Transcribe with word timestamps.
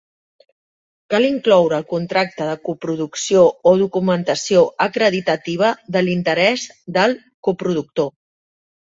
Cal 1.13 1.25
incloure 1.25 1.75
el 1.79 1.83
contracte 1.89 2.47
de 2.51 2.55
coproducció 2.69 3.43
o 3.71 3.73
documentació 3.81 4.63
acreditativa 4.85 5.69
de 5.97 6.03
l'interès 6.07 6.65
del 6.97 7.15
coproductor. 7.49 8.09